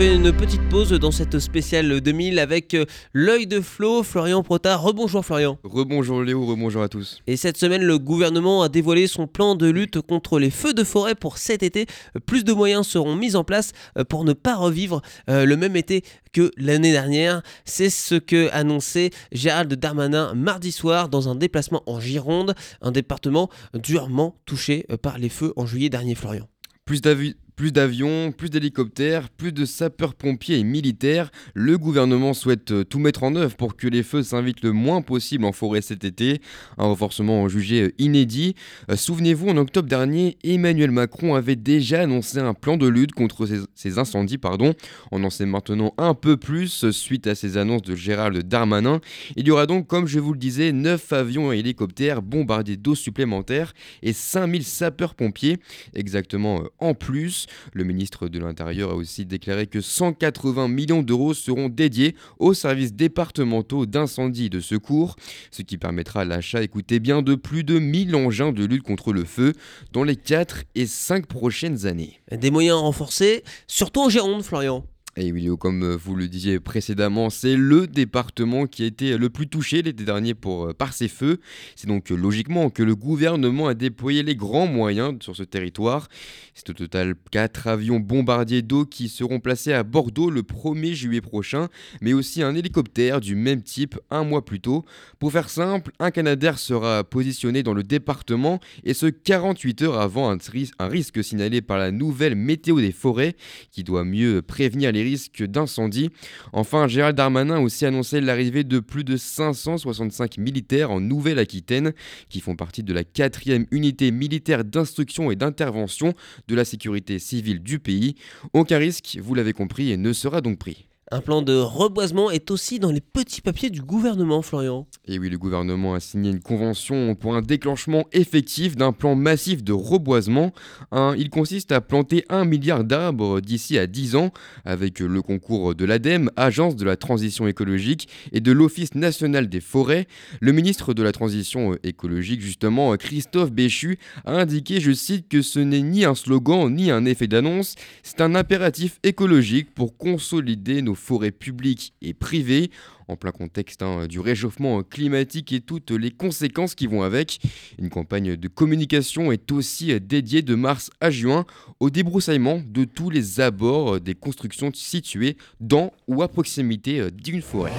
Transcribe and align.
Fait 0.00 0.14
une 0.14 0.32
petite 0.32 0.66
pause 0.70 0.92
dans 0.92 1.10
cette 1.10 1.38
spéciale 1.40 2.00
2000 2.00 2.38
avec 2.38 2.72
euh, 2.72 2.86
l'œil 3.12 3.46
de 3.46 3.60
Flo, 3.60 4.02
Florian 4.02 4.42
Prota. 4.42 4.78
Rebonjour 4.78 5.22
Florian. 5.22 5.58
Rebonjour 5.62 6.22
Léo, 6.22 6.46
rebonjour 6.46 6.82
à 6.82 6.88
tous. 6.88 7.20
Et 7.26 7.36
cette 7.36 7.58
semaine, 7.58 7.82
le 7.82 7.98
gouvernement 7.98 8.62
a 8.62 8.70
dévoilé 8.70 9.06
son 9.06 9.26
plan 9.26 9.56
de 9.56 9.68
lutte 9.68 10.00
contre 10.00 10.38
les 10.38 10.48
feux 10.48 10.72
de 10.72 10.84
forêt 10.84 11.14
pour 11.14 11.36
cet 11.36 11.62
été. 11.62 11.84
Plus 12.24 12.44
de 12.44 12.54
moyens 12.54 12.86
seront 12.86 13.14
mis 13.14 13.36
en 13.36 13.44
place 13.44 13.72
euh, 13.98 14.04
pour 14.04 14.24
ne 14.24 14.32
pas 14.32 14.56
revivre 14.56 15.02
euh, 15.28 15.44
le 15.44 15.58
même 15.58 15.76
été 15.76 16.02
que 16.32 16.50
l'année 16.56 16.92
dernière. 16.92 17.42
C'est 17.66 17.90
ce 17.90 18.14
que 18.14 18.48
annonçait 18.52 19.10
Gérald 19.32 19.70
Darmanin 19.74 20.32
mardi 20.32 20.72
soir 20.72 21.10
dans 21.10 21.28
un 21.28 21.34
déplacement 21.34 21.82
en 21.84 22.00
Gironde, 22.00 22.54
un 22.80 22.90
département 22.90 23.50
durement 23.74 24.34
touché 24.46 24.86
par 25.02 25.18
les 25.18 25.28
feux 25.28 25.52
en 25.56 25.66
juillet 25.66 25.90
dernier, 25.90 26.14
Florian. 26.14 26.48
Plus 26.86 27.02
d'avis 27.02 27.36
plus 27.60 27.72
d'avions, 27.72 28.32
plus 28.32 28.48
d'hélicoptères, 28.48 29.28
plus 29.28 29.52
de 29.52 29.66
sapeurs-pompiers 29.66 30.60
et 30.60 30.64
militaires, 30.64 31.30
le 31.52 31.76
gouvernement 31.76 32.32
souhaite 32.32 32.70
euh, 32.70 32.84
tout 32.84 32.98
mettre 32.98 33.22
en 33.22 33.36
œuvre 33.36 33.54
pour 33.54 33.76
que 33.76 33.86
les 33.86 34.02
feux 34.02 34.22
s'invitent 34.22 34.62
le 34.62 34.72
moins 34.72 35.02
possible 35.02 35.44
en 35.44 35.52
forêt 35.52 35.82
cet 35.82 36.04
été, 36.04 36.40
un 36.78 36.84
renforcement 36.84 37.46
jugé 37.48 37.82
euh, 37.82 37.92
inédit. 37.98 38.54
Euh, 38.90 38.96
souvenez-vous, 38.96 39.50
en 39.50 39.58
octobre 39.58 39.90
dernier, 39.90 40.38
Emmanuel 40.42 40.90
Macron 40.90 41.34
avait 41.34 41.54
déjà 41.54 42.00
annoncé 42.00 42.38
un 42.38 42.54
plan 42.54 42.78
de 42.78 42.88
lutte 42.88 43.12
contre 43.12 43.46
ces, 43.74 43.98
incendies. 43.98 44.38
Pardon. 44.38 44.72
On 45.12 45.22
en 45.22 45.28
sait 45.28 45.44
maintenant 45.44 45.92
un 45.98 46.14
peu 46.14 46.38
plus 46.38 46.90
suite 46.92 47.26
à 47.26 47.34
ces 47.34 47.58
annonces 47.58 47.82
de 47.82 47.94
Gérald 47.94 48.42
Darmanin. 48.42 49.02
Il 49.36 49.46
y 49.46 49.50
aura 49.50 49.66
donc, 49.66 49.86
comme 49.86 50.06
je 50.06 50.18
vous 50.18 50.32
le 50.32 50.38
disais, 50.38 50.72
9 50.72 51.12
avions 51.12 51.52
et 51.52 51.58
hélicoptères 51.58 52.22
bombardés 52.22 52.78
d'eau 52.78 52.94
supplémentaire 52.94 53.74
et 54.02 54.14
5000 54.14 54.64
sapeurs-pompiers, 54.64 55.58
exactement 55.92 56.62
en 56.78 56.94
plus. 56.94 57.48
Le 57.72 57.84
ministre 57.84 58.28
de 58.28 58.38
l'Intérieur 58.38 58.90
a 58.90 58.94
aussi 58.94 59.26
déclaré 59.26 59.66
que 59.66 59.80
180 59.80 60.68
millions 60.68 61.02
d'euros 61.02 61.34
seront 61.34 61.68
dédiés 61.68 62.14
aux 62.38 62.54
services 62.54 62.94
départementaux 62.94 63.86
d'incendie 63.86 64.46
et 64.46 64.50
de 64.50 64.60
secours, 64.60 65.16
ce 65.50 65.62
qui 65.62 65.78
permettra 65.78 66.24
l'achat, 66.24 66.62
écoutez 66.62 67.00
bien, 67.00 67.22
de 67.22 67.34
plus 67.34 67.64
de 67.64 67.78
1000 67.78 68.14
engins 68.14 68.52
de 68.52 68.64
lutte 68.64 68.82
contre 68.82 69.12
le 69.12 69.24
feu 69.24 69.52
dans 69.92 70.04
les 70.04 70.16
4 70.16 70.64
et 70.74 70.86
5 70.86 71.26
prochaines 71.26 71.86
années. 71.86 72.20
Des 72.30 72.50
moyens 72.50 72.78
renforcés, 72.78 73.44
surtout 73.66 74.00
en 74.00 74.08
Gironde, 74.08 74.42
Florian. 74.42 74.84
Et 75.16 75.32
oui, 75.32 75.48
comme 75.58 75.82
euh, 75.82 75.96
vous 75.96 76.14
le 76.14 76.28
disiez 76.28 76.60
précédemment, 76.60 77.30
c'est 77.30 77.56
le 77.56 77.88
département 77.88 78.66
qui 78.66 78.84
a 78.84 78.86
été 78.86 79.18
le 79.18 79.28
plus 79.28 79.48
touché 79.48 79.82
l'été 79.82 80.04
dernier 80.04 80.34
pour, 80.34 80.66
euh, 80.66 80.72
par 80.72 80.92
ces 80.92 81.08
feux. 81.08 81.40
C'est 81.74 81.88
donc 81.88 82.12
euh, 82.12 82.14
logiquement 82.14 82.70
que 82.70 82.84
le 82.84 82.94
gouvernement 82.94 83.66
a 83.66 83.74
déployé 83.74 84.22
les 84.22 84.36
grands 84.36 84.68
moyens 84.68 85.16
sur 85.20 85.34
ce 85.34 85.42
territoire. 85.42 86.08
C'est 86.54 86.70
au 86.70 86.74
total 86.74 87.16
4 87.32 87.66
avions 87.66 87.98
bombardiers 87.98 88.62
d'eau 88.62 88.84
qui 88.84 89.08
seront 89.08 89.40
placés 89.40 89.72
à 89.72 89.82
Bordeaux 89.82 90.30
le 90.30 90.42
1er 90.42 90.92
juillet 90.92 91.20
prochain, 91.20 91.68
mais 92.00 92.12
aussi 92.12 92.44
un 92.44 92.54
hélicoptère 92.54 93.20
du 93.20 93.34
même 93.34 93.62
type 93.62 93.98
un 94.10 94.22
mois 94.22 94.44
plus 94.44 94.60
tôt. 94.60 94.84
Pour 95.18 95.32
faire 95.32 95.50
simple, 95.50 95.90
un 95.98 96.12
Canadair 96.12 96.56
sera 96.58 97.02
positionné 97.02 97.64
dans 97.64 97.74
le 97.74 97.82
département 97.82 98.60
et 98.84 98.94
ce 98.94 99.06
48 99.06 99.82
heures 99.82 100.00
avant 100.00 100.30
un 100.30 100.88
risque 100.88 101.24
signalé 101.24 101.62
par 101.62 101.78
la 101.78 101.90
nouvelle 101.90 102.36
météo 102.36 102.80
des 102.80 102.92
forêts 102.92 103.34
qui 103.72 103.82
doit 103.82 104.04
mieux 104.04 104.40
prévenir 104.42 104.92
les 104.92 104.99
risques 105.02 105.42
d'incendie. 105.42 106.10
Enfin, 106.52 106.88
Gérald 106.88 107.16
Darmanin 107.16 107.56
a 107.56 107.60
aussi 107.60 107.86
annoncé 107.86 108.20
l'arrivée 108.20 108.64
de 108.64 108.80
plus 108.80 109.04
de 109.04 109.16
565 109.16 110.38
militaires 110.38 110.90
en 110.90 111.00
Nouvelle-Aquitaine, 111.00 111.92
qui 112.28 112.40
font 112.40 112.56
partie 112.56 112.82
de 112.82 112.92
la 112.92 113.02
4e 113.02 113.66
unité 113.70 114.10
militaire 114.10 114.64
d'instruction 114.64 115.30
et 115.30 115.36
d'intervention 115.36 116.14
de 116.48 116.54
la 116.54 116.64
sécurité 116.64 117.18
civile 117.18 117.60
du 117.62 117.78
pays. 117.78 118.14
Aucun 118.52 118.78
risque, 118.78 119.18
vous 119.22 119.34
l'avez 119.34 119.52
compris, 119.52 119.96
ne 119.96 120.12
sera 120.12 120.40
donc 120.40 120.58
pris. 120.58 120.89
Un 121.12 121.20
plan 121.20 121.42
de 121.42 121.56
reboisement 121.56 122.30
est 122.30 122.52
aussi 122.52 122.78
dans 122.78 122.92
les 122.92 123.00
petits 123.00 123.40
papiers 123.40 123.70
du 123.70 123.82
gouvernement, 123.82 124.42
Florian. 124.42 124.86
Et 125.08 125.18
oui, 125.18 125.28
le 125.28 125.38
gouvernement 125.38 125.94
a 125.94 125.98
signé 125.98 126.30
une 126.30 126.38
convention 126.38 127.16
pour 127.16 127.34
un 127.34 127.42
déclenchement 127.42 128.04
effectif 128.12 128.76
d'un 128.76 128.92
plan 128.92 129.16
massif 129.16 129.64
de 129.64 129.72
reboisement. 129.72 130.52
il 130.92 131.28
consiste 131.28 131.72
à 131.72 131.80
planter 131.80 132.24
un 132.28 132.44
milliard 132.44 132.84
d'arbres 132.84 133.40
d'ici 133.40 133.76
à 133.76 133.88
10 133.88 134.14
ans 134.14 134.30
avec 134.64 135.00
le 135.00 135.20
concours 135.20 135.74
de 135.74 135.84
l'ADEME, 135.84 136.30
Agence 136.36 136.76
de 136.76 136.84
la 136.84 136.96
transition 136.96 137.48
écologique, 137.48 138.08
et 138.30 138.38
de 138.38 138.52
l'Office 138.52 138.94
national 138.94 139.48
des 139.48 139.60
forêts. 139.60 140.06
Le 140.40 140.52
ministre 140.52 140.94
de 140.94 141.02
la 141.02 141.10
transition 141.10 141.76
écologique, 141.82 142.40
justement, 142.40 142.96
Christophe 142.96 143.50
Béchu, 143.50 143.98
a 144.24 144.36
indiqué, 144.36 144.80
je 144.80 144.92
cite, 144.92 145.26
que 145.26 145.42
ce 145.42 145.58
n'est 145.58 145.82
ni 145.82 146.04
un 146.04 146.14
slogan 146.14 146.72
ni 146.72 146.92
un 146.92 147.04
effet 147.04 147.26
d'annonce, 147.26 147.74
c'est 148.04 148.20
un 148.20 148.36
impératif 148.36 149.00
écologique 149.02 149.74
pour 149.74 149.96
consolider 149.96 150.82
nos 150.82 150.99
forêts 151.00 151.32
publiques 151.32 151.94
et 152.02 152.14
privées, 152.14 152.70
en 153.08 153.16
plein 153.16 153.32
contexte 153.32 153.82
hein, 153.82 154.06
du 154.06 154.20
réchauffement 154.20 154.82
climatique 154.82 155.52
et 155.52 155.60
toutes 155.60 155.90
les 155.90 156.10
conséquences 156.10 156.74
qui 156.74 156.86
vont 156.86 157.02
avec. 157.02 157.40
Une 157.78 157.90
campagne 157.90 158.36
de 158.36 158.48
communication 158.48 159.32
est 159.32 159.50
aussi 159.50 159.98
dédiée 160.00 160.42
de 160.42 160.54
mars 160.54 160.90
à 161.00 161.10
juin 161.10 161.44
au 161.80 161.90
débroussaillement 161.90 162.62
de 162.64 162.84
tous 162.84 163.10
les 163.10 163.40
abords 163.40 164.00
des 164.00 164.14
constructions 164.14 164.70
situées 164.72 165.36
dans 165.60 165.92
ou 166.06 166.22
à 166.22 166.28
proximité 166.28 167.10
d'une 167.10 167.42
forêt. 167.42 167.72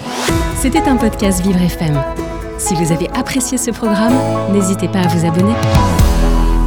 C'était 0.55 0.79
un 0.79 0.97
podcast 0.97 1.41
Vivre 1.41 1.61
FM. 1.61 1.97
Si 2.57 2.75
vous 2.75 2.91
avez 2.91 3.09
apprécié 3.09 3.57
ce 3.57 3.71
programme, 3.71 4.53
n'hésitez 4.53 4.87
pas 4.87 5.01
à 5.01 5.07
vous 5.07 5.25
abonner. 5.25 6.60